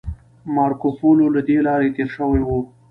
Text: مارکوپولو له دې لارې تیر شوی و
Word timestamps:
مارکوپولو 0.55 1.25
له 1.35 1.41
دې 1.47 1.57
لارې 1.67 1.89
تیر 1.95 2.09
شوی 2.15 2.41
و 2.45 2.49